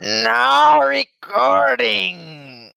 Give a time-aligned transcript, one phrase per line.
[0.00, 2.70] Now recording!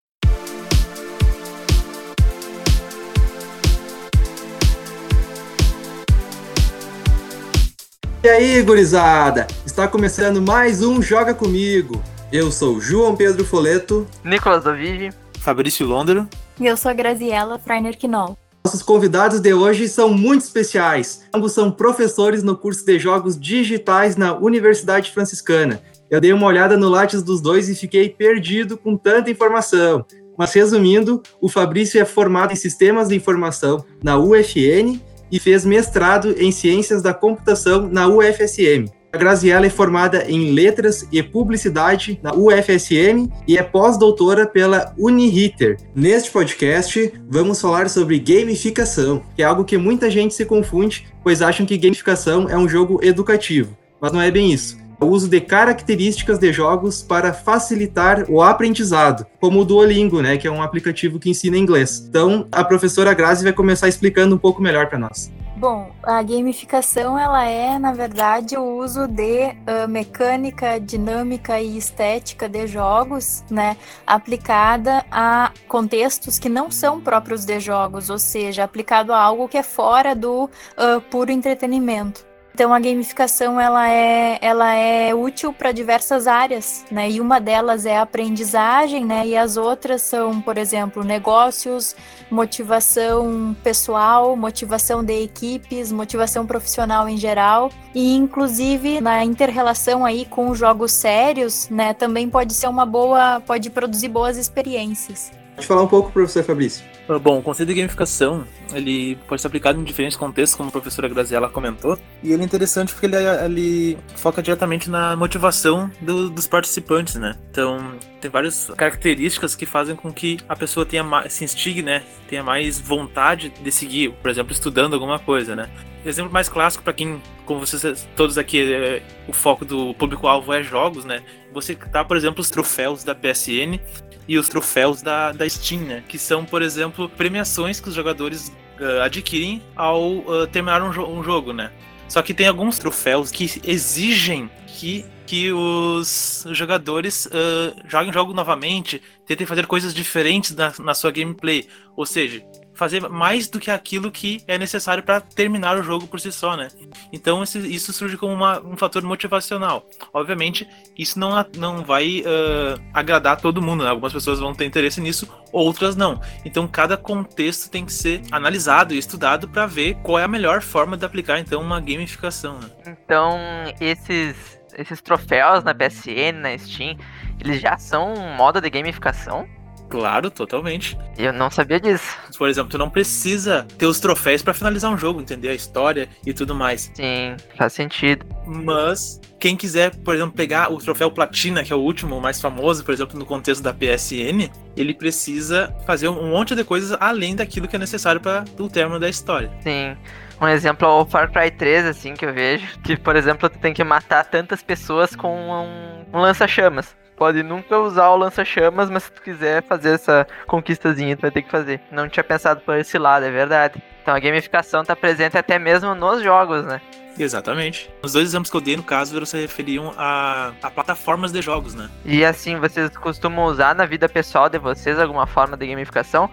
[8.24, 9.46] E aí, gurizada?
[9.64, 12.04] Está começando mais um Joga Comigo.
[12.32, 14.08] Eu sou João Pedro Foleto.
[14.24, 15.12] Nicolas Dovigi.
[15.42, 16.28] Fabrício Londero.
[16.60, 18.36] E eu sou a Graziella Freiner Knoll.
[18.66, 21.22] Nossos convidados de hoje são muito especiais.
[21.32, 25.84] Ambos são professores no curso de Jogos Digitais na Universidade Franciscana.
[26.12, 30.06] Eu dei uma olhada no Lattes dos dois e fiquei perdido com tanta informação.
[30.38, 35.00] Mas resumindo, o Fabrício é formado em Sistemas de Informação na UFN
[35.32, 38.92] e fez mestrado em Ciências da Computação na UFSM.
[39.14, 45.78] A Graziella é formada em Letras e Publicidade na UFSM e é pós-doutora pela Uniriter.
[45.96, 51.42] Neste podcast, vamos falar sobre gamificação, que é algo que muita gente se confunde, pois
[51.42, 53.78] acham que gamificação é um jogo educativo.
[54.02, 59.26] Mas não é bem isso o uso de características de jogos para facilitar o aprendizado,
[59.40, 62.06] como o Duolingo, né, que é um aplicativo que ensina inglês.
[62.08, 65.32] Então, a professora Grazi vai começar explicando um pouco melhor para nós.
[65.58, 72.50] Bom, a gamificação ela é, na verdade, o uso de uh, mecânica, dinâmica e estética
[72.50, 79.14] de jogos, né, aplicada a contextos que não são próprios de jogos, ou seja, aplicado
[79.14, 82.31] a algo que é fora do uh, puro entretenimento.
[82.54, 87.10] Então a gamificação ela é, ela é útil para diversas áreas, né?
[87.10, 89.26] E uma delas é a aprendizagem, né?
[89.26, 91.96] E as outras são, por exemplo, negócios,
[92.30, 97.72] motivação pessoal, motivação de equipes, motivação profissional em geral.
[97.96, 101.94] E inclusive na interrelação aí com jogos sérios, né?
[101.94, 105.41] Também pode ser uma boa, pode produzir boas experiências.
[105.56, 106.84] Pode falar um pouco, professor Fabrício.
[107.10, 110.72] Ah, bom, o conceito de gamificação ele pode ser aplicado em diferentes contextos, como a
[110.72, 116.30] professora Graziella comentou, e ele é interessante porque ele, ele foca diretamente na motivação do,
[116.30, 117.36] dos participantes, né?
[117.50, 122.04] Então, tem várias características que fazem com que a pessoa tenha mais, se instigue, né?
[122.30, 125.70] Tenha mais vontade de seguir, por exemplo, estudando alguma coisa, né?
[126.06, 130.64] Exemplo mais clássico para quem, como vocês todos aqui, é, o foco do público-alvo é
[130.64, 131.22] jogos, né?
[131.54, 133.80] Você tá, por exemplo, os troféus da PSN
[134.28, 136.04] e os troféus da, da Steam, né?
[136.08, 141.06] Que são, por exemplo, premiações que os jogadores uh, adquirem ao uh, terminar um, jo
[141.06, 141.72] um jogo, né?
[142.08, 148.34] Só que tem alguns troféus que exigem que, que os jogadores uh, joguem o jogo
[148.34, 151.68] novamente, tentem fazer coisas diferentes na, na sua gameplay.
[151.96, 152.44] Ou seja,
[152.82, 156.58] fazer mais do que aquilo que é necessário para terminar o jogo por si só,
[156.58, 156.68] né?
[157.14, 159.86] Então isso surge como uma, um fator motivacional.
[160.12, 163.90] Obviamente, isso não, não vai uh, agradar todo mundo, né?
[163.92, 166.20] Algumas pessoas vão ter interesse nisso, outras não.
[166.44, 170.64] Então cada contexto tem que ser analisado e estudado para ver qual é a melhor
[170.64, 172.58] forma de aplicar então uma gamificação.
[172.58, 172.68] Né?
[172.88, 173.38] Então
[173.80, 176.98] esses esses troféus na PSN, na Steam,
[177.40, 179.48] eles já são moda de gamificação?
[179.92, 180.98] Claro, totalmente.
[181.18, 182.18] Eu não sabia disso.
[182.38, 186.08] Por exemplo, tu não precisa ter os troféus para finalizar um jogo, entender a história
[186.26, 186.90] e tudo mais.
[186.94, 188.26] Sim, faz sentido.
[188.46, 192.40] Mas quem quiser, por exemplo, pegar o troféu platina, que é o último, o mais
[192.40, 197.36] famoso, por exemplo, no contexto da PSN, ele precisa fazer um monte de coisas além
[197.36, 199.52] daquilo que é necessário para o término da história.
[199.60, 199.98] Sim.
[200.40, 202.66] Um exemplo é o Far Cry 3, assim, que eu vejo.
[202.80, 207.78] Que, por exemplo, tu tem que matar tantas pessoas com um, um lança-chamas pode nunca
[207.78, 211.80] usar o lança-chamas, mas se tu quiser fazer essa conquistazinha, tu vai ter que fazer.
[211.92, 213.80] Não tinha pensado por esse lado, é verdade.
[214.02, 216.82] Então a gamificação tá presente até mesmo nos jogos, né?
[217.20, 217.92] Exatamente.
[218.02, 221.76] Os dois exemplos que eu dei, no caso, se referiam a, a, plataformas de jogos,
[221.76, 221.92] né?
[222.04, 226.28] E assim, vocês costumam usar na vida pessoal de vocês alguma forma de gamificação?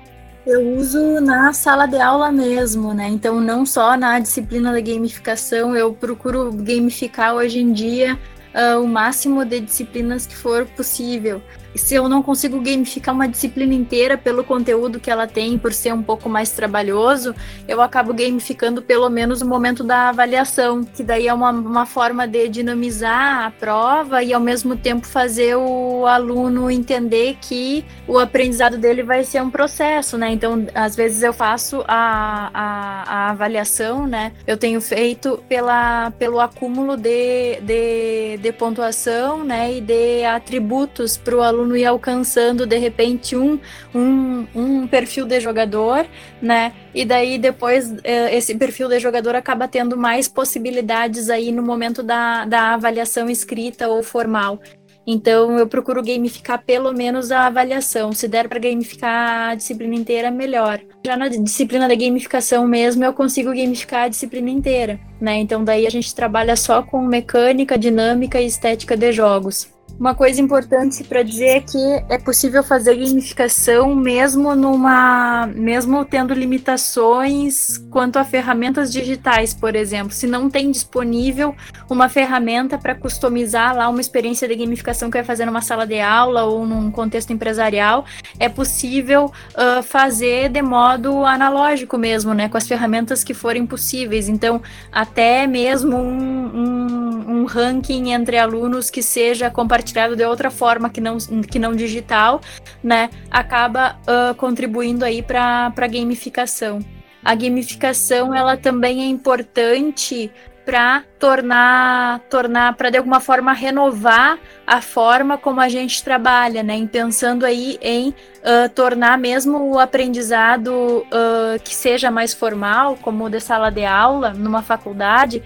[0.47, 3.09] Eu uso na sala de aula mesmo, né?
[3.09, 8.19] Então, não só na disciplina da gamificação, eu procuro gamificar hoje em dia
[8.59, 11.41] uh, o máximo de disciplinas que for possível
[11.79, 15.93] se eu não consigo gamificar uma disciplina inteira pelo conteúdo que ela tem, por ser
[15.93, 17.35] um pouco mais trabalhoso,
[17.67, 22.27] eu acabo gamificando pelo menos o momento da avaliação, que daí é uma, uma forma
[22.27, 28.79] de dinamizar a prova e ao mesmo tempo fazer o aluno entender que o aprendizado
[28.79, 30.31] dele vai ser um processo, né?
[30.33, 34.33] Então, às vezes eu faço a, a, a avaliação, né?
[34.47, 39.75] Eu tenho feito pela, pelo acúmulo de, de, de pontuação, né?
[39.75, 43.59] E de atributos para o aluno aluno ir alcançando de repente um,
[43.95, 46.07] um, um perfil de jogador,
[46.41, 46.73] né?
[46.95, 52.03] E daí depois eh, esse perfil de jogador acaba tendo mais possibilidades aí no momento
[52.03, 54.59] da, da avaliação escrita ou formal.
[55.07, 58.13] Então eu procuro gamificar pelo menos a avaliação.
[58.13, 60.81] Se der para gamificar a disciplina inteira, melhor.
[61.05, 65.37] Já na disciplina da gamificação mesmo, eu consigo gamificar a disciplina inteira, né?
[65.39, 69.78] Então daí a gente trabalha só com mecânica, dinâmica e estética de jogos.
[69.99, 76.33] Uma coisa importante para dizer é que é possível fazer gamificação mesmo numa, mesmo tendo
[76.33, 80.13] limitações quanto a ferramentas digitais, por exemplo.
[80.13, 81.53] Se não tem disponível
[81.91, 85.99] uma ferramenta para customizar lá uma experiência de gamificação que vai fazer numa sala de
[85.99, 88.05] aula ou num contexto empresarial,
[88.39, 94.29] é possível uh, fazer de modo analógico mesmo, né, com as ferramentas que forem possíveis.
[94.29, 94.63] Então,
[94.93, 101.01] até mesmo um, um, um ranking entre alunos que seja compartilhado de outra forma que
[101.01, 102.41] não, que não digital,
[102.83, 106.81] né, acaba uh, contribuindo aí para a gamificação.
[107.25, 110.31] A gamificação ela também é importante
[110.69, 116.75] para tornar, tornar para de alguma forma renovar a forma como a gente trabalha, né?
[116.75, 123.31] Em pensando aí em uh, tornar mesmo o aprendizado uh, que seja mais formal, como
[123.31, 125.43] de sala de aula, numa faculdade,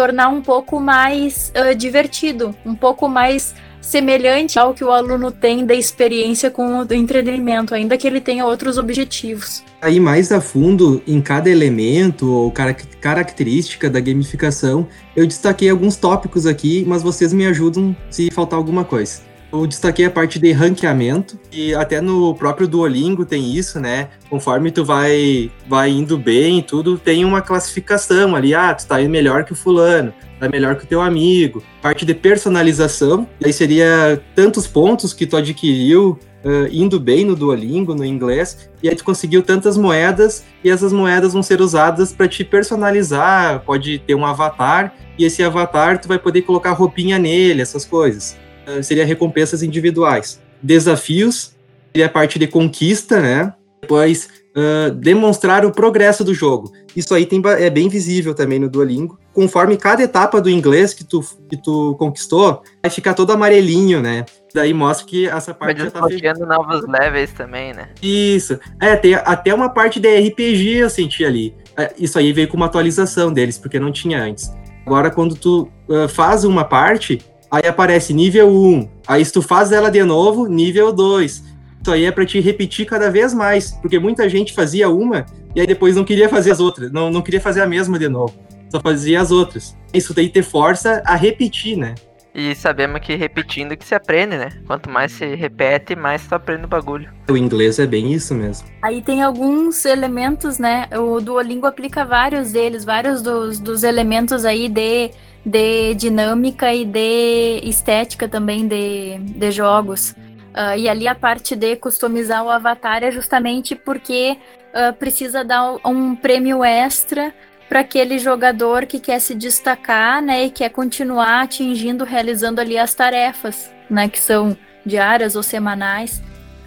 [0.00, 5.66] tornar um pouco mais uh, divertido, um pouco mais semelhante ao que o aluno tem
[5.66, 9.62] da experiência com o entretenimento, ainda que ele tenha outros objetivos.
[9.82, 16.46] Aí mais a fundo em cada elemento ou característica da gamificação, eu destaquei alguns tópicos
[16.46, 19.20] aqui, mas vocês me ajudam se faltar alguma coisa.
[19.52, 24.08] Eu destaquei a parte de ranqueamento, e até no próprio Duolingo tem isso, né?
[24.28, 28.54] Conforme tu vai, vai indo bem tudo, tem uma classificação ali.
[28.54, 31.64] Ah, tu tá indo melhor que o fulano, tá melhor que o teu amigo.
[31.82, 37.92] Parte de personalização, aí seria tantos pontos que tu adquiriu uh, indo bem no Duolingo,
[37.92, 42.28] no inglês, e aí tu conseguiu tantas moedas, e essas moedas vão ser usadas para
[42.28, 47.60] te personalizar, pode ter um avatar, e esse avatar tu vai poder colocar roupinha nele,
[47.60, 48.36] essas coisas.
[48.76, 50.40] Eh, seria recompensas individuais.
[50.62, 51.54] Desafios
[51.92, 53.52] seria a parte de conquista, né?
[53.82, 56.70] Depois, uh, demonstrar o progresso do jogo.
[56.94, 59.18] Isso aí tem, é bem visível também no Duolingo.
[59.32, 64.24] Conforme cada etapa do inglês que tu, que tu conquistou, vai ficar todo amarelinho, né?
[64.54, 67.88] Daí mostra que essa parte Mas já tá chegando novos levels também, né?
[68.02, 68.58] Isso.
[68.80, 71.54] É, tem até uma parte de RPG eu senti ali.
[71.76, 74.52] É, isso aí veio com uma atualização deles, porque não tinha antes.
[74.84, 78.88] Agora, quando tu uh, faz uma parte, aí aparece nível 1.
[79.06, 81.50] Aí se tu faz ela de novo, nível 2.
[81.82, 85.24] Isso aí é para te repetir cada vez mais, porque muita gente fazia uma
[85.54, 88.08] e aí depois não queria fazer as outras, não, não queria fazer a mesma de
[88.08, 88.34] novo,
[88.70, 89.76] só fazia as outras.
[89.92, 91.94] Isso daí te força a repetir, né?
[92.34, 94.50] E sabemos que repetindo que se aprende, né?
[94.66, 97.10] Quanto mais se repete, mais tu aprende o bagulho.
[97.28, 98.68] O inglês é bem isso mesmo.
[98.82, 100.88] Aí tem alguns elementos, né?
[100.92, 105.10] O Duolingo aplica vários deles, vários dos, dos elementos aí de
[105.44, 110.10] de dinâmica e de estética também de, de jogos.
[110.10, 114.36] Uh, e ali a parte de customizar o avatar é justamente porque
[114.74, 117.32] uh, precisa dar um prêmio extra
[117.70, 122.92] para aquele jogador que quer se destacar, né, e quer continuar atingindo, realizando ali as
[122.94, 126.20] tarefas, né, que são diárias ou semanais.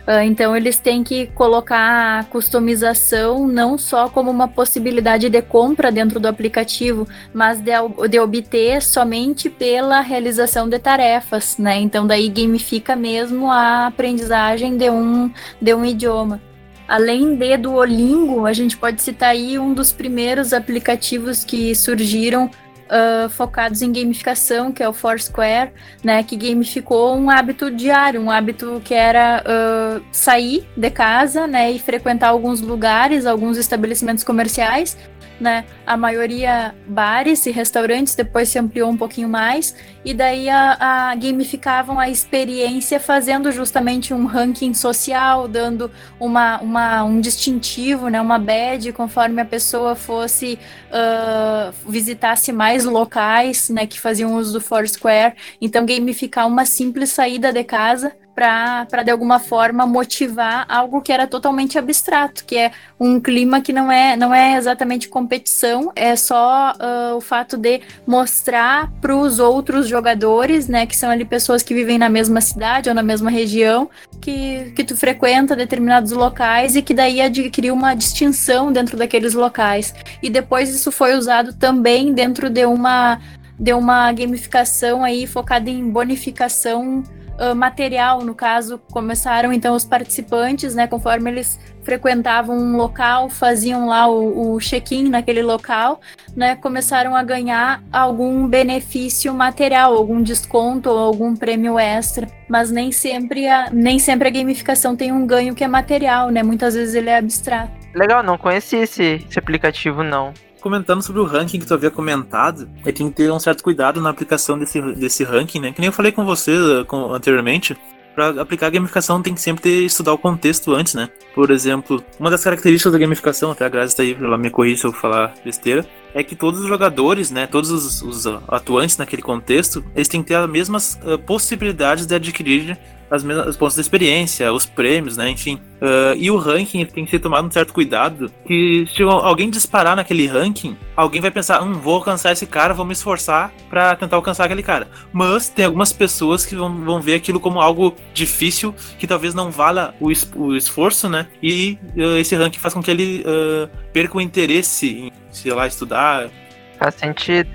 [0.07, 5.91] Uh, então eles têm que colocar a customização não só como uma possibilidade de compra
[5.91, 7.71] dentro do aplicativo, mas de,
[8.09, 11.79] de obter somente pela realização de tarefas, né?
[11.79, 16.41] Então daí gamifica mesmo a aprendizagem de um, de um idioma.
[16.87, 22.49] Além de Duolingo, a gente pode citar aí um dos primeiros aplicativos que surgiram
[22.93, 25.71] uh, focados em gamificação, que é o Foursquare,
[26.03, 31.71] né, que gamificou um hábito diário, um hábito que era uh, sair de casa, né,
[31.71, 34.97] e frequentar alguns lugares, alguns estabelecimentos comerciais,
[35.39, 35.65] né?
[35.85, 39.75] A maioria bares e restaurantes, depois se ampliou um pouquinho mais,
[40.05, 47.03] e daí a, a, gamificavam a experiência fazendo justamente um ranking social, dando uma, uma,
[47.03, 48.19] um distintivo, né?
[48.21, 50.57] Uma badge, conforme a pessoa fosse
[50.89, 53.85] uh, visitasse mais locais, né?
[53.87, 55.35] Que faziam uso do Foursquare.
[55.61, 61.27] Então, gamificar uma simples saída de casa para de alguma forma motivar algo que era
[61.27, 66.73] totalmente abstrato, que é um clima que não é, não é exatamente competição, é só
[66.73, 71.73] uh, o fato de mostrar para os outros jogadores, né, que são ali pessoas que
[71.73, 76.81] vivem na mesma cidade ou na mesma região, que, que tu frequenta determinados locais e
[76.81, 79.93] que daí adquiriu uma distinção dentro daqueles locais.
[80.21, 83.19] E depois isso foi usado também dentro de uma
[83.59, 87.03] de uma gamificação aí focada em bonificação
[87.39, 93.87] uh, material, no caso, começaram então os participantes, né, conforme eles frequentavam um local, faziam
[93.87, 95.99] lá o, o check-in naquele local,
[96.35, 102.91] né, começaram a ganhar algum benefício material, algum desconto ou algum prêmio extra, mas nem
[102.91, 106.95] sempre a, nem sempre a gamificação tem um ganho que é material, né, muitas vezes
[106.95, 107.71] ele é abstrato.
[107.93, 110.33] Legal, não conheci esse, esse aplicativo não.
[110.63, 114.01] Comentando sobre o ranking que tu havia comentado, é tem que ter um certo cuidado
[114.01, 115.71] na aplicação desse, desse ranking, né?
[115.73, 117.77] Que nem eu falei com você uh, anteriormente,
[118.15, 121.09] para aplicar a gamificação tem que sempre ter, estudar o contexto antes, né?
[121.35, 124.81] Por exemplo, uma das características da gamificação, até a Grazi está aí, ela me corrige
[124.81, 129.21] se eu falar besteira, é que todos os jogadores, né, todos os, os atuantes naquele
[129.21, 132.77] contexto, eles têm que ter as mesmas uh, possibilidades de adquirir
[133.13, 135.29] as mesmas os pontos de experiência, os prêmios, né?
[135.29, 135.61] Enfim.
[135.75, 138.31] Uh, e o ranking tem que ser tomado um certo cuidado.
[138.47, 142.83] Que se alguém disparar naquele ranking, alguém vai pensar, hum, vou alcançar esse cara, vou
[142.83, 144.87] me esforçar para tentar alcançar aquele cara.
[145.11, 149.51] Mas tem algumas pessoas que vão, vão ver aquilo como algo difícil, que talvez não
[149.51, 151.27] vala o, es o esforço, né?
[151.41, 155.67] E uh, esse ranking faz com que ele uh, perca o interesse em, sei lá,
[155.67, 156.31] estudar.
[156.79, 157.51] Faz sentido.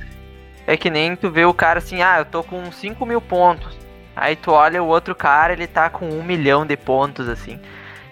[0.69, 3.88] É que nem tu vê o cara assim, ah, eu tô com 5 mil pontos.
[4.20, 7.58] Aí tu olha o outro cara, ele tá com um milhão de pontos, assim.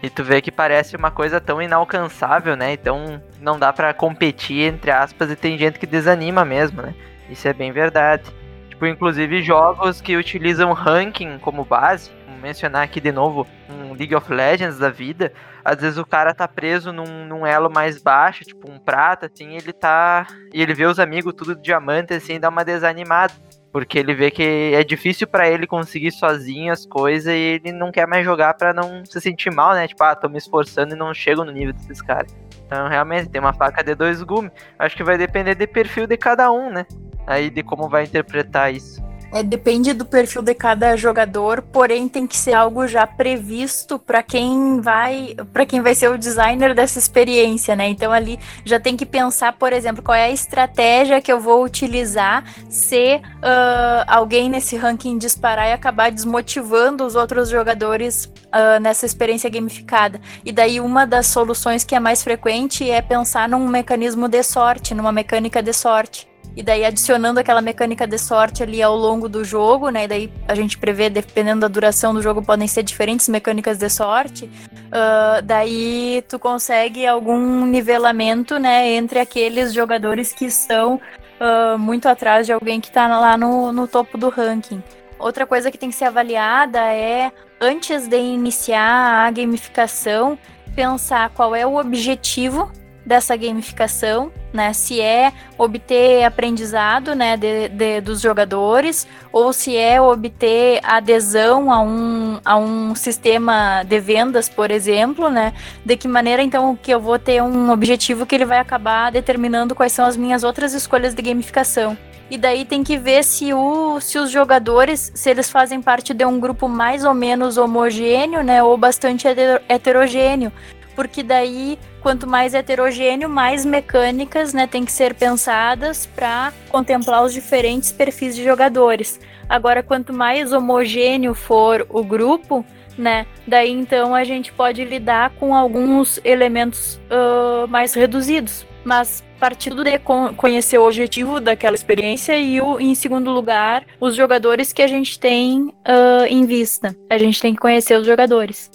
[0.03, 2.73] E tu vê que parece uma coisa tão inalcançável, né?
[2.73, 6.95] Então não dá para competir, entre aspas, e tem gente que desanima mesmo, né?
[7.29, 8.25] Isso é bem verdade.
[8.69, 14.15] Tipo, inclusive jogos que utilizam ranking como base, vou mencionar aqui de novo um League
[14.15, 15.33] of Legends da vida,
[15.65, 19.57] às vezes o cara tá preso num, num elo mais baixo, tipo um prata, assim,
[19.57, 20.25] ele tá.
[20.55, 23.35] E ele vê os amigos tudo diamante, assim, dá uma desanimada.
[23.77, 27.93] Porque ele vê que é difícil para ele conseguir sozinho as coisas e ele não
[27.93, 29.87] quer mais jogar para não se sentir mal, né?
[29.87, 32.35] Tipo, ah, tô me esforçando e não chego no nível desses caras.
[32.65, 34.51] Então, realmente, tem uma faca de dois gumes.
[34.79, 36.87] Acho que vai depender do perfil de cada um, né?
[37.27, 38.99] Aí de como vai interpretar isso.
[39.33, 44.23] É, depende do perfil de cada jogador, porém tem que ser algo já previsto para
[44.23, 47.89] quem vai para quem vai ser o designer dessa experiência, né?
[47.89, 51.65] Então ali já tem que pensar, por exemplo, qual é a estratégia que eu vou
[51.65, 59.07] utilizar se uh, alguém nesse ranking disparar e acabar desmotivando os outros jogadores uh, nessa
[59.07, 60.21] experiência gamificada.
[60.45, 64.95] E daí uma das soluções que é mais frequente é pensar num mecanismo de sorte,
[64.95, 66.29] numa mecânica de sorte.
[66.57, 70.05] E daí adicionando aquela mecânica de sorte ali ao longo do jogo, né?
[70.05, 73.91] E daí a gente prevê, dependendo da duração do jogo, podem ser diferentes mecânicas de
[73.91, 74.47] sorte.
[74.47, 78.89] Uh, daí tu consegue algum nivelamento, né?
[78.93, 80.99] Entre aqueles jogadores que estão
[81.39, 84.83] uh, muito atrás de alguém que está lá no, no topo do ranking.
[85.19, 90.39] Outra coisa que tem que ser avaliada é, antes de iniciar a gamificação,
[90.75, 92.73] pensar qual é o objetivo
[93.07, 94.73] dessa gamificação, né?
[94.73, 101.81] Se é obter aprendizado, né, de, de, dos jogadores, ou se é obter adesão a
[101.81, 105.53] um, a um sistema de vendas, por exemplo, né?
[105.85, 109.75] De que maneira, então, que eu vou ter um objetivo que ele vai acabar determinando
[109.75, 111.97] quais são as minhas outras escolhas de gamificação.
[112.29, 116.25] E daí tem que ver se, o, se os jogadores, se eles fazem parte de
[116.25, 119.29] um grupo mais ou menos homogêneo, né, ou bastante
[119.69, 120.51] heterogêneo,
[120.97, 127.33] porque daí quanto mais heterogêneo, mais mecânicas, né, tem que ser pensadas para contemplar os
[127.33, 129.21] diferentes perfis de jogadores.
[129.49, 132.65] Agora, quanto mais homogêneo for o grupo,
[132.97, 138.67] né, daí então a gente pode lidar com alguns elementos uh, mais reduzidos.
[138.85, 139.99] Mas partindo de
[140.37, 145.19] conhecer o objetivo daquela experiência e, o, em segundo lugar, os jogadores que a gente
[145.19, 146.97] tem uh, em vista.
[147.11, 148.71] A gente tem que conhecer os jogadores.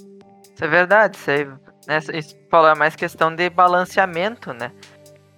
[0.53, 1.47] Isso é verdade, isso aí
[1.87, 4.71] né, isso falou, é mais questão de balanceamento, né?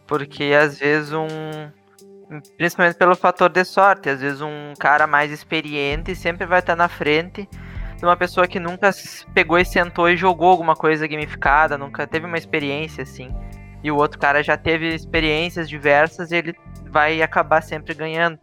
[0.07, 1.27] Porque às vezes um.
[2.57, 6.87] Principalmente pelo fator de sorte, às vezes um cara mais experiente sempre vai estar na
[6.87, 7.47] frente
[7.97, 8.89] de uma pessoa que nunca
[9.33, 13.29] pegou e sentou e jogou alguma coisa gamificada, nunca teve uma experiência assim.
[13.83, 16.55] E o outro cara já teve experiências diversas e ele
[16.89, 18.39] vai acabar sempre ganhando.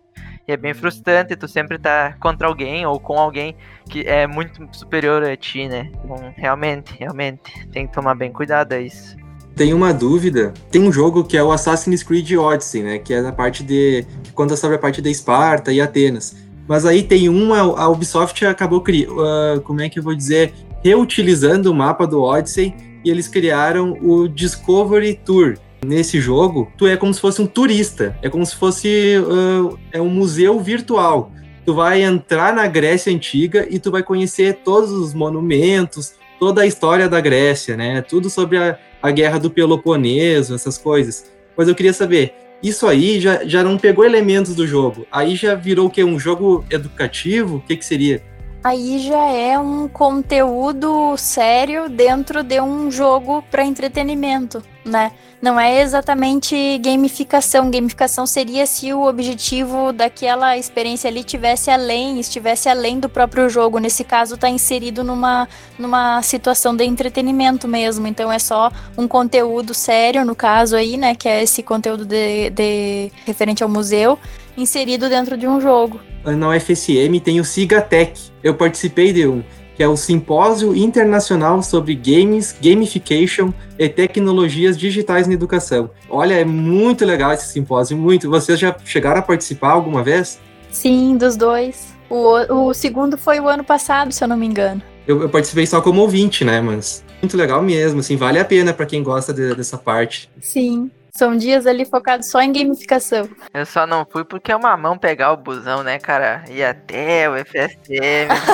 [0.51, 3.55] E é bem frustrante tu sempre tá contra alguém ou com alguém
[3.89, 5.93] que é muito superior a ti, né?
[6.05, 9.17] Então, realmente, realmente, tem que tomar bem cuidado a isso.
[9.55, 10.53] Tem uma dúvida.
[10.69, 12.99] Tem um jogo que é o Assassin's Creed Odyssey, né?
[12.99, 14.05] Que é a parte de.
[14.35, 16.35] conta sobre a parte de Esparta e Atenas.
[16.67, 20.53] Mas aí tem uma, a Ubisoft acabou criando, uh, como é que eu vou dizer,
[20.83, 26.97] reutilizando o mapa do Odyssey e eles criaram o Discovery Tour, Nesse jogo, tu é
[26.97, 31.33] como se fosse um turista, é como se fosse uh, é um museu virtual.
[31.65, 36.67] Tu vai entrar na Grécia Antiga e tu vai conhecer todos os monumentos, toda a
[36.67, 38.03] história da Grécia, né?
[38.03, 41.31] Tudo sobre a, a guerra do Peloponeso, essas coisas.
[41.57, 45.07] Mas eu queria saber, isso aí já, já não pegou elementos do jogo?
[45.11, 46.05] Aí já virou o quê?
[46.05, 47.57] Um jogo educativo?
[47.57, 48.23] O que, que seria?
[48.63, 55.13] Aí já é um conteúdo sério dentro de um jogo para entretenimento né?
[55.41, 57.71] Não é exatamente gamificação.
[57.71, 63.79] Gamificação seria se o objetivo daquela experiência ali tivesse além, estivesse além do próprio jogo.
[63.79, 68.07] Nesse caso, está inserido numa, numa situação de entretenimento mesmo.
[68.07, 71.15] Então é só um conteúdo sério, no caso aí, né?
[71.15, 74.19] Que é esse conteúdo de, de referente ao museu,
[74.57, 76.01] inserido dentro de um jogo.
[76.25, 78.21] Na UFSM tem o Sigatec.
[78.43, 79.43] Eu participei de um
[79.81, 85.91] que é o Simpósio Internacional sobre Games, Gamification e Tecnologias Digitais na Educação.
[86.11, 88.29] Olha, é muito legal esse simpósio, muito.
[88.29, 90.39] Vocês já chegaram a participar alguma vez?
[90.71, 91.95] Sim, dos dois.
[92.11, 94.83] O, o segundo foi o ano passado, se eu não me engano.
[95.09, 96.61] Eu, eu participei só como ouvinte, né?
[96.61, 100.29] Mas muito legal mesmo, assim, vale a pena para quem gosta de, dessa parte.
[100.43, 100.91] Sim.
[101.15, 103.29] São dias ali focados só em gamificação.
[103.53, 106.45] Eu só não fui porque é uma mão pegar o busão, né, cara?
[106.49, 108.29] Ir até o FSM,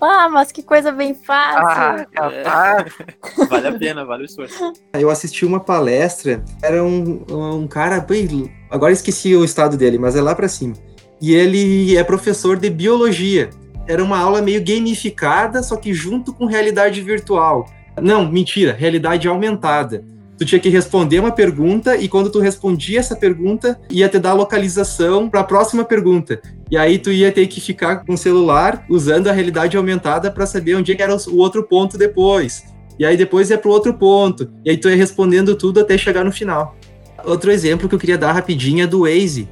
[0.00, 1.66] ah, mas que coisa bem fácil.
[1.66, 2.94] Ah, capaz.
[3.38, 3.46] É.
[3.46, 4.72] Vale a pena, vale o esforço.
[4.92, 10.16] Eu assisti uma palestra, era um, um cara, bem, agora esqueci o estado dele, mas
[10.16, 10.74] é lá pra cima.
[11.20, 13.50] E ele é professor de biologia.
[13.86, 17.66] Era uma aula meio gamificada, só que junto com realidade virtual.
[18.00, 20.04] Não, mentira, realidade aumentada
[20.38, 24.30] tu tinha que responder uma pergunta e quando tu respondia essa pergunta, ia te dar
[24.30, 26.40] a localização para a próxima pergunta.
[26.70, 30.46] E aí tu ia ter que ficar com o celular usando a realidade aumentada para
[30.46, 32.64] saber onde é era o outro ponto depois.
[32.98, 34.50] E aí depois ia para o outro ponto.
[34.64, 36.76] E aí tu ia respondendo tudo até chegar no final.
[37.24, 39.48] Outro exemplo que eu queria dar rapidinho é do Waze.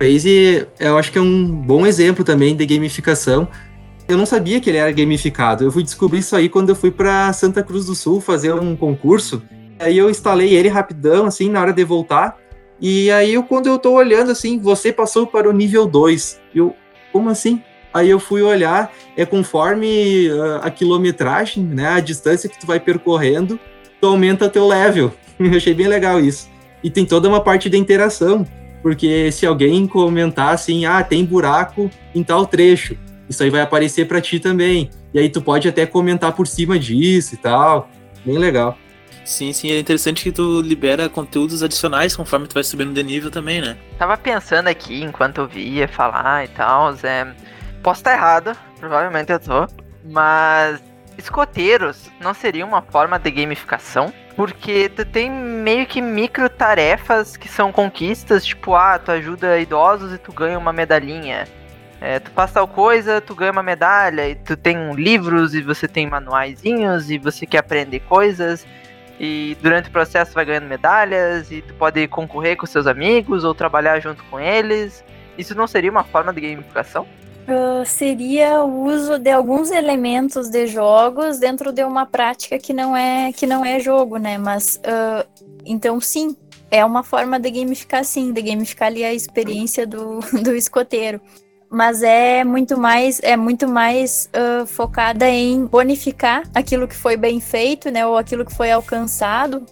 [0.00, 3.48] O Waze, eu acho que é um bom exemplo também de gamificação.
[4.08, 5.64] Eu não sabia que ele era gamificado.
[5.64, 8.76] Eu fui descobrir isso aí quando eu fui para Santa Cruz do Sul fazer um
[8.76, 9.42] concurso
[9.78, 12.36] Aí eu instalei ele rapidão, assim, na hora de voltar.
[12.80, 16.40] E aí, eu, quando eu tô olhando, assim, você passou para o nível 2.
[16.54, 16.74] Eu,
[17.12, 17.62] como assim?
[17.92, 22.78] Aí eu fui olhar, é conforme uh, a quilometragem, né, a distância que tu vai
[22.78, 23.58] percorrendo,
[23.98, 25.12] tu aumenta teu level.
[25.40, 26.50] eu achei bem legal isso.
[26.84, 28.46] E tem toda uma parte de interação,
[28.82, 34.06] porque se alguém comentar assim, ah, tem buraco em tal trecho, isso aí vai aparecer
[34.06, 34.90] para ti também.
[35.14, 37.88] E aí tu pode até comentar por cima disso e tal.
[38.24, 38.76] Bem legal.
[39.26, 43.28] Sim, sim, é interessante que tu libera conteúdos adicionais conforme tu vai subindo de nível
[43.28, 43.76] também, né?
[43.98, 47.26] Tava pensando aqui enquanto eu via falar e tal, é...
[47.82, 49.66] posso estar errado, provavelmente eu tô,
[50.04, 50.80] mas
[51.18, 54.12] escoteiros não seria uma forma de gamificação?
[54.36, 60.12] Porque tu tem meio que micro tarefas que são conquistas, tipo, ah, tu ajuda idosos
[60.12, 61.48] e tu ganha uma medalhinha.
[62.00, 65.88] É, tu faz tal coisa, tu ganha uma medalha, e tu tem livros e você
[65.88, 68.64] tem manuaizinhos e você quer aprender coisas.
[69.18, 73.54] E durante o processo vai ganhando medalhas e tu pode concorrer com seus amigos ou
[73.54, 75.02] trabalhar junto com eles.
[75.38, 77.06] Isso não seria uma forma de gamificação?
[77.48, 82.96] Uh, seria o uso de alguns elementos de jogos dentro de uma prática que não
[82.96, 84.36] é que não é jogo, né?
[84.36, 85.26] Mas uh,
[85.64, 86.36] então sim,
[86.70, 91.20] é uma forma de gamificar sim, de gamificar ali a experiência do, do escoteiro
[91.70, 97.40] mas é muito mais é muito mais uh, focada em bonificar aquilo que foi bem
[97.40, 99.64] feito, né, ou aquilo que foi alcançado,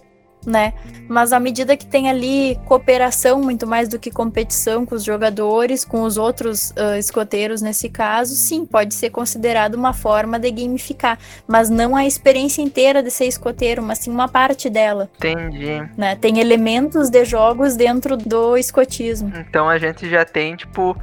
[0.45, 0.73] né?
[1.07, 5.83] Mas à medida que tem ali cooperação muito mais do que competição com os jogadores,
[5.83, 11.17] com os outros uh, escoteiros nesse caso, sim, pode ser considerado uma forma de gamificar,
[11.47, 15.09] mas não a experiência inteira de ser escoteiro, mas sim uma parte dela.
[15.17, 15.81] Entendi.
[15.97, 16.15] Né?
[16.15, 19.31] Tem elementos de jogos dentro do escotismo.
[19.35, 20.95] Então a gente já tem tipo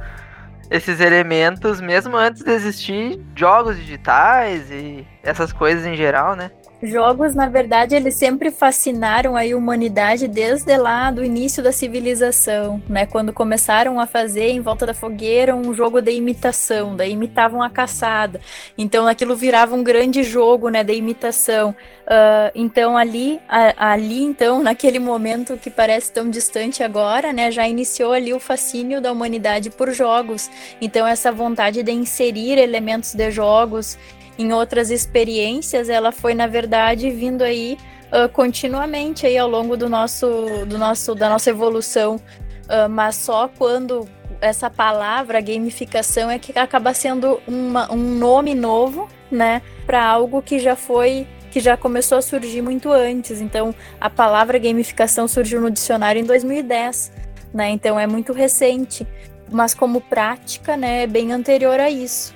[0.73, 6.49] esses elementos mesmo antes de existir jogos digitais e essas coisas em geral, né?
[6.85, 13.05] Jogos, na verdade, eles sempre fascinaram a humanidade desde lá do início da civilização, né?
[13.05, 17.69] Quando começaram a fazer em volta da fogueira um jogo de imitação, daí imitavam a
[17.69, 18.41] caçada.
[18.77, 21.69] Então aquilo virava um grande jogo, né, de imitação.
[21.69, 27.65] Uh, então ali, a, ali então, naquele momento que parece tão distante agora, né, já
[27.65, 30.51] iniciou ali o fascínio da humanidade por jogos.
[30.81, 33.97] Então essa vontade de inserir elementos de jogos
[34.37, 37.77] em outras experiências, ela foi na verdade vindo aí
[38.11, 43.47] uh, continuamente aí ao longo do nosso, do nosso da nossa evolução, uh, mas só
[43.47, 44.07] quando
[44.41, 50.59] essa palavra gamificação é que acaba sendo uma, um nome novo, né, para algo que
[50.59, 53.39] já foi que já começou a surgir muito antes.
[53.39, 57.11] Então, a palavra gamificação surgiu no dicionário em 2010,
[57.53, 57.69] né?
[57.69, 59.07] Então é muito recente,
[59.51, 62.33] mas como prática, né, é bem anterior a isso.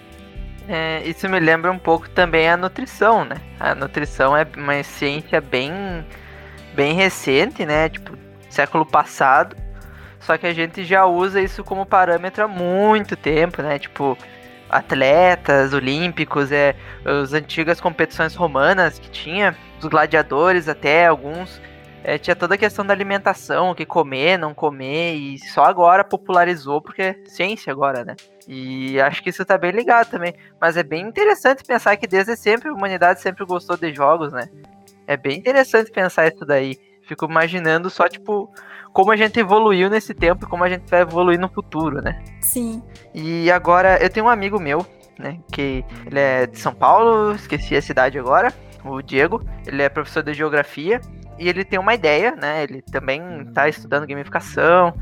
[0.68, 3.38] É, isso me lembra um pouco também a nutrição, né?
[3.60, 5.72] A nutrição é uma ciência bem,
[6.76, 7.88] bem recente, né?
[7.88, 8.18] Tipo,
[8.50, 9.56] século passado.
[10.20, 13.80] Só que a gente já usa isso como parâmetro há muito tempo, né?
[13.80, 14.18] Tipo,
[14.70, 16.76] atletas olímpicos, é,
[17.06, 21.62] as antigas competições romanas que tinha, os gladiadores até, alguns
[22.04, 26.04] é, tinha toda a questão da alimentação, o que comer, não comer, e só agora
[26.04, 28.16] popularizou porque é ciência agora, né?
[28.48, 30.34] E acho que isso tá bem ligado também.
[30.60, 34.48] Mas é bem interessante pensar que desde sempre a humanidade sempre gostou de jogos, né?
[35.06, 36.78] É bem interessante pensar isso daí.
[37.08, 38.50] Fico imaginando só, tipo,
[38.94, 42.24] como a gente evoluiu nesse tempo e como a gente vai evoluir no futuro, né?
[42.42, 42.82] Sim.
[43.14, 44.86] E agora, eu tenho um amigo meu,
[45.18, 48.54] né, que ele é de São Paulo, esqueci a cidade agora,
[48.86, 51.02] o Diego, ele é professor de geografia
[51.38, 52.64] e ele tem uma ideia, né?
[52.64, 54.94] Ele também está estudando gamificação,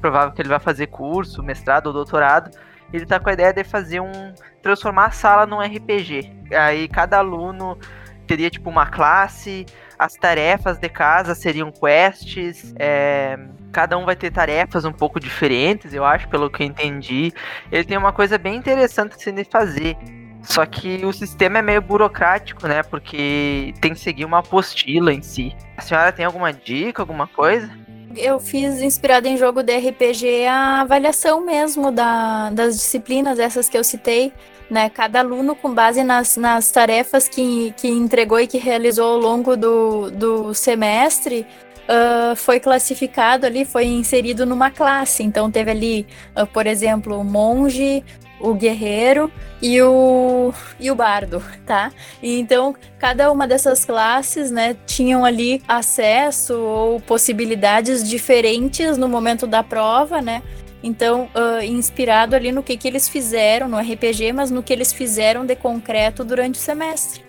[0.00, 2.50] provável que ele vai fazer curso, mestrado ou doutorado.
[2.92, 6.30] Ele está com a ideia de fazer um transformar a sala num RPG.
[6.52, 7.78] Aí cada aluno
[8.26, 9.66] teria tipo uma classe,
[9.98, 13.38] as tarefas de casa seriam quests, é,
[13.72, 17.32] cada um vai ter tarefas um pouco diferentes, eu acho, pelo que eu entendi.
[17.70, 19.96] Ele tem uma coisa bem interessante de fazer.
[20.44, 22.82] Só que o sistema é meio burocrático, né?
[22.82, 25.54] Porque tem que seguir uma apostila em si.
[25.76, 27.70] A senhora tem alguma dica, alguma coisa?
[28.16, 33.76] Eu fiz, inspirado em jogo de RPG, a avaliação mesmo da, das disciplinas, essas que
[33.76, 34.32] eu citei.
[34.70, 34.88] Né?
[34.88, 39.56] Cada aluno, com base nas, nas tarefas que, que entregou e que realizou ao longo
[39.56, 41.46] do, do semestre,
[41.84, 45.22] Uh, foi classificado ali, foi inserido numa classe.
[45.22, 48.02] Então teve ali, uh, por exemplo, monge,
[48.40, 51.92] o guerreiro e o, e o bardo, tá?
[52.22, 59.62] Então, cada uma dessas classes, né, tinham ali acesso ou possibilidades diferentes no momento da
[59.62, 60.42] prova, né?
[60.82, 64.92] Então, uh, inspirado ali no que, que eles fizeram no RPG, mas no que eles
[64.92, 67.23] fizeram de concreto durante o semestre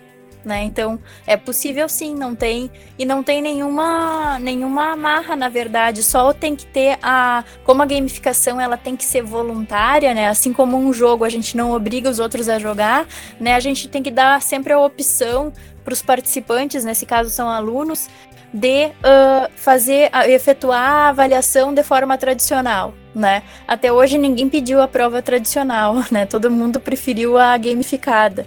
[0.46, 0.62] né?
[0.62, 6.32] Então é possível sim, não tem e não tem nenhuma nenhuma amarra na verdade, só
[6.32, 10.28] tem que ter a como a gamificação ela tem que ser voluntária, né?
[10.28, 13.08] Assim como um jogo a gente não obriga os outros a jogar,
[13.40, 13.56] né?
[13.56, 15.52] A gente tem que dar sempre a opção
[15.84, 18.08] para os participantes, nesse caso são alunos,
[18.52, 23.42] de uh, fazer, efetuar a avaliação de forma tradicional, né?
[23.66, 26.24] Até hoje ninguém pediu a prova tradicional, né?
[26.24, 28.46] Todo mundo preferiu a gamificada.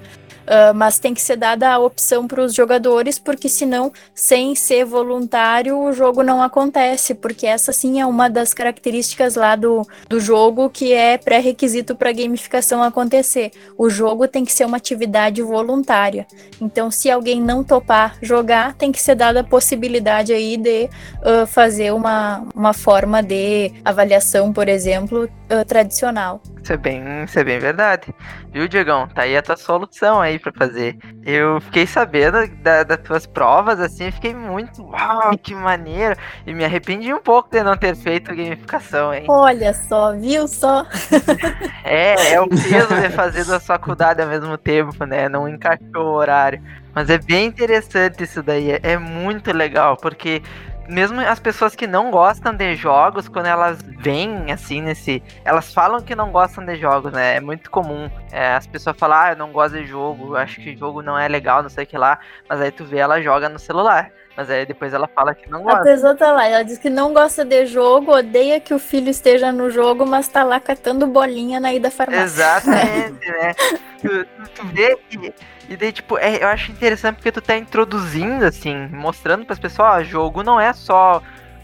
[0.49, 4.83] Uh, mas tem que ser dada a opção para os jogadores, porque senão, sem ser
[4.83, 10.19] voluntário, o jogo não acontece, porque essa sim é uma das características lá do, do
[10.19, 13.51] jogo que é pré-requisito para a gamificação acontecer.
[13.77, 16.25] O jogo tem que ser uma atividade voluntária.
[16.59, 20.89] Então, se alguém não topar jogar, tem que ser dada a possibilidade aí de
[21.21, 26.41] uh, fazer uma, uma forma de avaliação, por exemplo, uh, tradicional.
[26.61, 28.13] Isso é bem, isso é bem verdade.
[28.51, 29.07] Viu, Diegão?
[29.07, 30.97] Tá aí a tua solução aí para fazer.
[31.25, 36.15] Eu fiquei sabendo da, das tuas provas, assim, fiquei muito, uau, que maneiro.
[36.45, 39.25] E me arrependi um pouco de não ter feito gamificação, hein?
[39.27, 40.85] Olha só, viu só?
[41.83, 45.29] é, é o peso de fazer da faculdade ao mesmo tempo, né?
[45.29, 46.61] Não encaixou o horário.
[46.93, 50.41] Mas é bem interessante isso daí, é, é muito legal, porque
[50.89, 55.21] mesmo as pessoas que não gostam de jogos, quando elas vêm assim nesse.
[55.45, 57.35] Elas falam que não gostam de jogos, né?
[57.35, 58.09] É muito comum.
[58.31, 61.27] É, as pessoas falam, ah, eu não gosto de jogo, acho que jogo não é
[61.27, 62.19] legal, não sei o que lá.
[62.49, 64.11] Mas aí tu vê ela joga no celular.
[64.35, 65.81] Mas aí depois ela fala que não gosta.
[65.81, 69.09] A pessoa tá lá, ela diz que não gosta de jogo, odeia que o filho
[69.09, 72.23] esteja no jogo, mas tá lá catando bolinha na ida farmácia.
[72.23, 73.53] Exatamente, né?
[74.01, 74.25] Tu,
[74.55, 75.33] tu, vê que.
[75.69, 79.87] E daí, tipo, é, eu acho interessante porque tu tá introduzindo, assim, mostrando pras pessoas,
[79.87, 81.21] ó, jogo não é só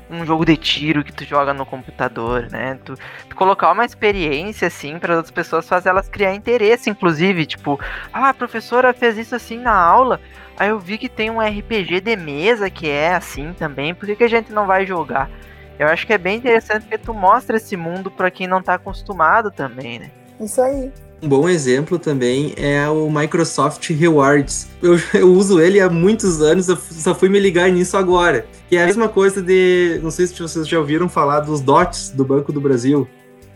[0.08, 2.78] um jogo de tiro que tu joga no computador, né?
[2.86, 2.96] Tu,
[3.28, 7.80] tu colocar uma experiência assim para outras pessoas fazer elas criar interesse, inclusive, tipo,
[8.14, 10.22] ah, a professora fez isso assim na aula.
[10.56, 14.16] Aí eu vi que tem um RPG de mesa que é assim também, por que,
[14.16, 15.30] que a gente não vai jogar?
[15.78, 18.76] Eu acho que é bem interessante porque tu mostra esse mundo para quem não tá
[18.76, 20.12] acostumado também, né?
[20.40, 20.92] Isso aí.
[21.22, 24.68] Um bom exemplo também é o Microsoft Rewards.
[24.82, 28.46] Eu, eu uso ele há muitos anos, eu só fui me ligar nisso agora.
[28.70, 30.00] Que é a mesma coisa de.
[30.04, 33.08] Não sei se vocês já ouviram falar dos DOTs do Banco do Brasil.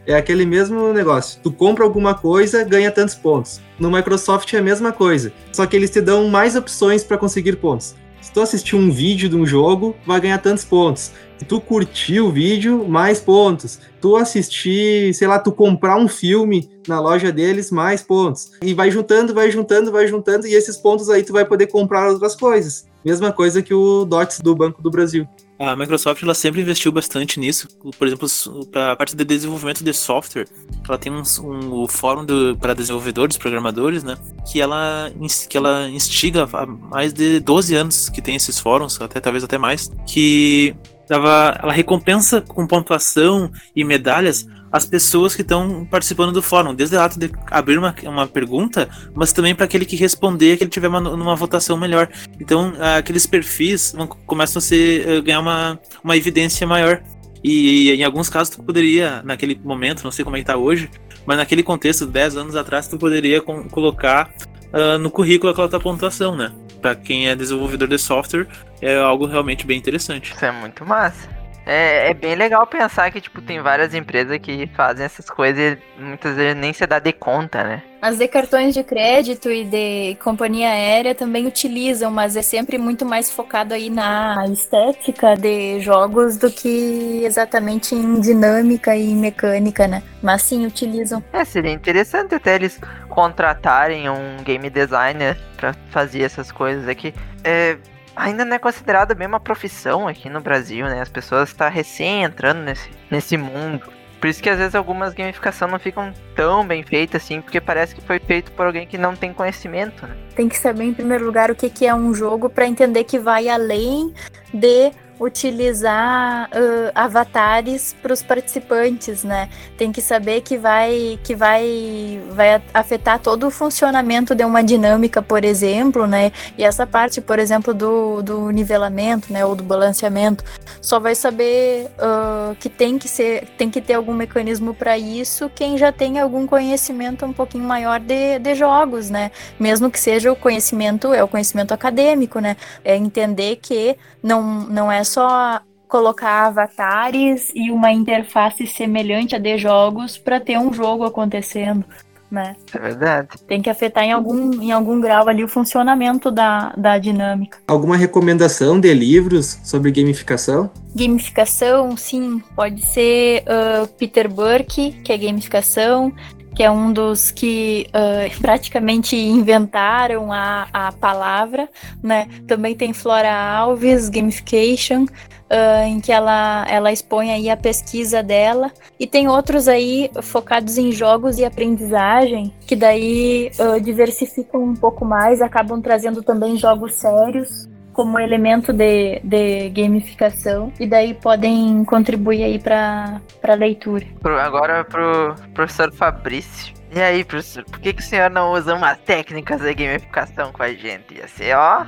[0.05, 1.39] É aquele mesmo negócio.
[1.43, 3.61] Tu compra alguma coisa, ganha tantos pontos.
[3.77, 5.31] No Microsoft é a mesma coisa.
[5.51, 7.95] Só que eles te dão mais opções para conseguir pontos.
[8.29, 11.11] Se tu assistir um vídeo de um jogo, vai ganhar tantos pontos.
[11.39, 13.79] Se tu curtir o vídeo, mais pontos.
[13.99, 18.51] Tu assistir, sei lá, tu comprar um filme na loja deles, mais pontos.
[18.61, 22.07] E vai juntando, vai juntando, vai juntando, e esses pontos aí tu vai poder comprar
[22.07, 22.85] outras coisas.
[23.03, 25.27] Mesma coisa que o DOTS do Banco do Brasil.
[25.59, 27.67] A Microsoft ela sempre investiu bastante nisso,
[27.97, 28.29] por exemplo,
[28.71, 30.47] para a parte de desenvolvimento de software.
[30.87, 32.25] Ela tem um, um, fórum
[32.57, 34.17] para desenvolvedores, programadores, né?
[34.49, 35.11] Que ela,
[35.49, 39.57] que ela instiga há mais de 12 anos que tem esses fóruns, até talvez até
[39.57, 40.73] mais, que
[41.09, 47.01] ela recompensa com pontuação e medalhas as pessoas que estão participando do fórum, desde o
[47.01, 50.87] ato de abrir uma, uma pergunta, mas também para aquele que responder, que ele tiver
[50.87, 52.07] uma, numa votação melhor.
[52.39, 57.01] Então, aqueles perfis vão, começam a ser, a ganhar uma, uma evidência maior.
[57.43, 60.89] E em alguns casos tu poderia, naquele momento, não sei como é que tá hoje,
[61.25, 64.29] mas naquele contexto, 10 anos atrás, tu poderia colocar
[64.73, 66.51] uh, no currículo aquela tua pontuação, né?
[66.81, 68.47] Para quem é desenvolvedor de software,
[68.81, 70.33] é algo realmente bem interessante.
[70.33, 71.39] Isso é muito massa.
[71.71, 76.01] É, é, bem legal pensar que, tipo, tem várias empresas que fazem essas coisas e
[76.01, 77.83] muitas vezes nem se dá de conta, né?
[78.01, 83.05] As de cartões de crédito e de companhia aérea também utilizam, mas é sempre muito
[83.05, 90.01] mais focado aí na estética de jogos do que exatamente em dinâmica e mecânica, né?
[90.23, 91.23] Mas sim, utilizam.
[91.31, 92.79] É, seria interessante até eles
[93.19, 97.13] contratarem um game designer para fazer essas coisas aqui.
[97.43, 97.77] É,
[98.15, 101.01] ainda não é considerada bem uma profissão aqui no Brasil, né?
[101.01, 103.91] As pessoas estão tá recém entrando nesse, nesse mundo.
[104.21, 107.93] Por isso que às vezes algumas gamificações não ficam tão bem feitas assim, porque parece
[107.93, 110.15] que foi feito por alguém que não tem conhecimento, né?
[110.33, 113.19] Tem que saber em primeiro lugar o que, que é um jogo para entender que
[113.19, 114.13] vai além
[114.53, 119.49] de utilizar uh, avatares para os participantes, né?
[119.77, 125.21] Tem que saber que vai que vai vai afetar todo o funcionamento de uma dinâmica,
[125.21, 126.31] por exemplo, né?
[126.57, 130.43] E essa parte, por exemplo, do, do nivelamento, né, ou do balanceamento,
[130.81, 135.49] só vai saber uh, que tem que ser tem que ter algum mecanismo para isso
[135.53, 139.31] quem já tem algum conhecimento um pouquinho maior de, de jogos, né?
[139.59, 142.55] Mesmo que seja o conhecimento é o conhecimento acadêmico, né?
[142.85, 149.57] É entender que não não é só colocar avatares e uma interface semelhante a de
[149.57, 151.83] jogos para ter um jogo acontecendo,
[152.29, 152.55] né?
[152.71, 153.29] É verdade.
[153.47, 157.57] Tem que afetar em algum, em algum grau ali o funcionamento da, da dinâmica.
[157.67, 160.69] Alguma recomendação de livros sobre gamificação?
[160.95, 166.13] Gamificação, sim, pode ser uh, Peter Burke, que é gamificação,
[166.59, 171.69] que é um dos que uh, praticamente inventaram a, a palavra,
[172.03, 172.27] né?
[172.45, 178.73] Também tem Flora Alves, Gamification, uh, em que ela, ela expõe aí a pesquisa dela.
[178.99, 185.05] E tem outros aí focados em jogos e aprendizagem, que daí uh, diversificam um pouco
[185.05, 192.45] mais, acabam trazendo também jogos sérios como elemento de, de gamificação e daí podem contribuir
[192.45, 194.05] aí para a leitura.
[194.41, 196.73] Agora pro professor Fabrício.
[196.95, 200.63] E aí, professor, por que, que o senhor não usa umas técnicas de gamificação com
[200.63, 201.13] a gente?
[201.13, 201.85] Ia ser, ó,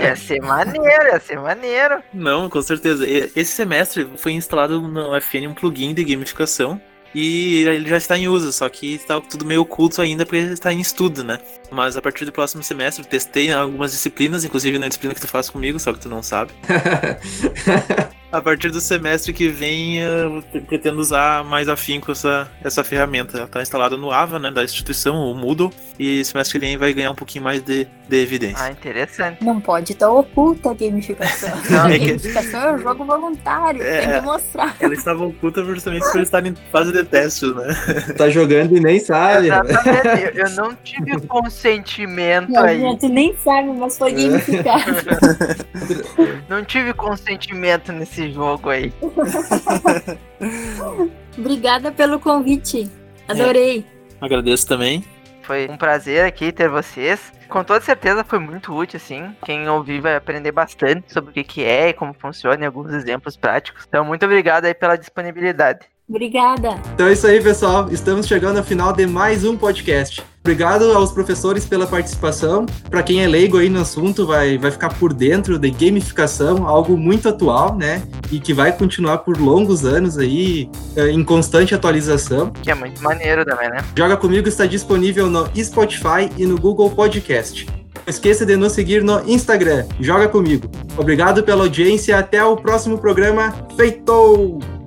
[0.00, 2.00] Ia ser maneiro, ia ser maneiro.
[2.12, 3.04] Não, com certeza.
[3.04, 6.80] Esse semestre foi instalado no FN um plugin de gamificação
[7.14, 10.72] e ele já está em uso, só que está tudo meio oculto ainda porque está
[10.72, 11.38] em estudo, né?
[11.70, 15.48] Mas a partir do próximo semestre testei algumas disciplinas, inclusive na disciplina que tu faz
[15.48, 16.52] comigo, só que tu não sabe.
[18.34, 23.36] a partir do semestre que vem, eu pretendo usar mais afinco essa, essa ferramenta.
[23.36, 26.92] Ela está instalada no AVA, né, da instituição, o Moodle, e semestre que vem vai
[26.92, 28.64] ganhar um pouquinho mais de, de evidência.
[28.64, 29.44] Ah, interessante.
[29.44, 31.50] Não pode estar oculta a gamificação.
[31.70, 34.76] Não, a gamificação é um jogo voluntário, é, tem que mostrar.
[34.80, 37.74] Ela estava oculta justamente por estar em fase de teste, né?
[38.16, 39.46] Tá jogando e nem sabe.
[39.46, 42.84] Exatamente, eu não tive consentimento não, aí.
[42.84, 44.92] A gente nem sabe, mas foi gamificado.
[46.48, 48.92] não tive consentimento nesse jogo aí.
[51.36, 52.90] Obrigada pelo convite.
[53.28, 53.84] Adorei.
[54.20, 54.24] É.
[54.24, 55.04] Agradeço também.
[55.42, 57.32] Foi um prazer aqui ter vocês.
[57.48, 59.34] Com toda certeza foi muito útil, assim.
[59.44, 62.92] Quem ouvir vai aprender bastante sobre o que, que é e como funciona e alguns
[62.92, 63.84] exemplos práticos.
[63.86, 65.86] Então, muito obrigado aí pela disponibilidade.
[66.08, 66.80] Obrigada.
[66.94, 67.88] Então é isso aí, pessoal.
[67.90, 70.22] Estamos chegando ao final de mais um podcast.
[70.40, 72.66] Obrigado aos professores pela participação.
[72.90, 76.98] Para quem é leigo aí no assunto, vai, vai ficar por dentro de gamificação, algo
[76.98, 78.02] muito atual, né?
[78.30, 82.50] E que vai continuar por longos anos aí, eh, em constante atualização.
[82.50, 83.78] Que é muito maneiro também, né?
[83.96, 87.66] Joga Comigo está disponível no Spotify e no Google Podcast.
[87.94, 89.86] Não esqueça de nos seguir no Instagram.
[89.98, 90.70] Joga Comigo.
[90.98, 92.18] Obrigado pela audiência.
[92.18, 93.54] Até o próximo programa.
[93.78, 94.83] Feitou!